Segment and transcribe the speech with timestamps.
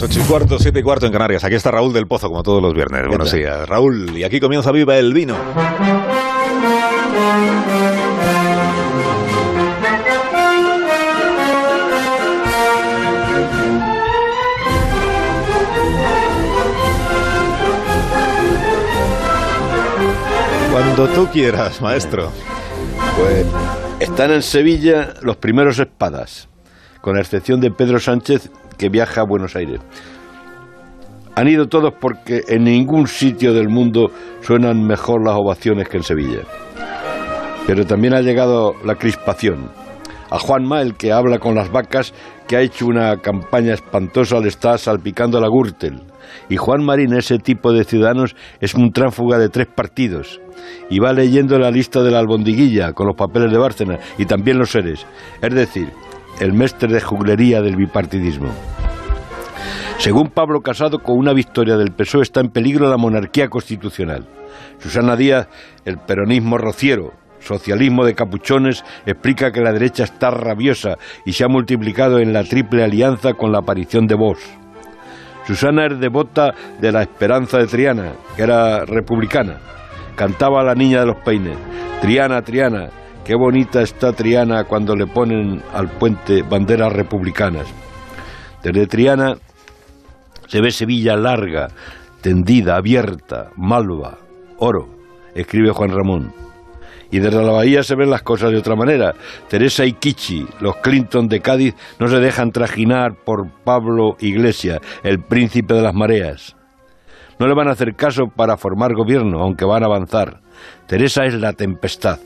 [0.00, 1.42] 8 y cuarto, 7 y cuarto en Canarias.
[1.42, 3.08] Aquí está Raúl del Pozo, como todos los viernes.
[3.08, 4.16] Buenos días, Raúl.
[4.16, 5.34] Y aquí comienza Viva el Vino.
[20.70, 22.30] Cuando tú quieras, maestro.
[23.16, 23.44] Pues
[23.98, 26.48] están en Sevilla los primeros espadas,
[27.00, 28.48] con la excepción de Pedro Sánchez,
[28.78, 29.80] que viaja a Buenos Aires.
[31.34, 36.02] Han ido todos porque en ningún sitio del mundo suenan mejor las ovaciones que en
[36.02, 36.40] Sevilla.
[37.66, 39.70] Pero también ha llegado la crispación.
[40.30, 42.12] A Juanma, el que habla con las vacas,
[42.48, 46.00] que ha hecho una campaña espantosa, le está salpicando la Gürtel.
[46.48, 50.40] Y Juan Marín, ese tipo de ciudadanos, es un tránfuga de tres partidos.
[50.90, 54.58] Y va leyendo la lista de la albondiguilla con los papeles de Bárcena y también
[54.58, 55.06] los seres.
[55.40, 55.90] Es decir,
[56.40, 58.48] el mestre de juglería del bipartidismo.
[59.98, 64.28] Según Pablo Casado, con una victoria del PSOE está en peligro la monarquía constitucional.
[64.78, 65.48] Susana Díaz,
[65.84, 71.48] el peronismo rociero, socialismo de capuchones, explica que la derecha está rabiosa y se ha
[71.48, 74.40] multiplicado en la triple alianza con la aparición de Vox.
[75.48, 79.58] Susana es devota de la esperanza de Triana, que era republicana.
[80.14, 81.58] Cantaba la niña de los peines,
[82.00, 82.88] Triana, Triana,
[83.24, 87.66] qué bonita está Triana cuando le ponen al puente banderas republicanas.
[88.62, 89.36] Desde Triana
[90.48, 91.68] se ve Sevilla larga,
[92.20, 94.18] tendida, abierta, malva,
[94.58, 94.88] oro,
[95.34, 96.32] escribe Juan Ramón.
[97.10, 99.14] Y desde la bahía se ven las cosas de otra manera.
[99.48, 105.20] Teresa y Kichi, los Clinton de Cádiz, no se dejan trajinar por Pablo Iglesias, el
[105.20, 106.54] príncipe de las mareas.
[107.38, 110.40] No le van a hacer caso para formar gobierno, aunque van a avanzar.
[110.86, 112.18] Teresa es la tempestad.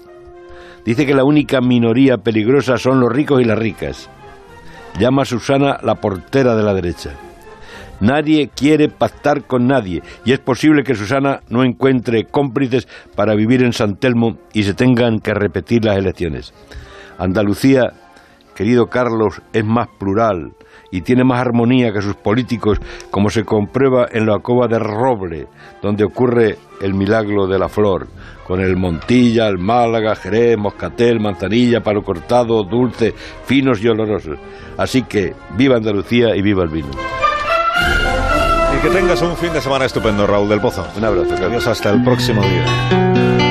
[0.84, 4.10] Dice que la única minoría peligrosa son los ricos y las ricas.
[4.98, 7.10] Llama a Susana la portera de la derecha.
[8.02, 13.62] Nadie quiere pactar con nadie y es posible que Susana no encuentre cómplices para vivir
[13.62, 16.52] en San Telmo y se tengan que repetir las elecciones.
[17.16, 17.92] Andalucía,
[18.56, 20.50] querido Carlos, es más plural
[20.90, 22.80] y tiene más armonía que sus políticos,
[23.12, 25.46] como se comprueba en la cova de Roble,
[25.80, 28.08] donde ocurre el milagro de la flor,
[28.44, 34.36] con el Montilla, el Málaga, Jerez, Moscatel, Manzanilla, Palo Cortado, dulce, finos y olorosos.
[34.76, 36.90] Así que viva Andalucía y viva el vino.
[38.82, 40.84] Que tengas un fin de semana estupendo, Raúl del Pozo.
[40.96, 41.36] Un abrazo.
[41.36, 43.41] Adiós hasta el próximo día.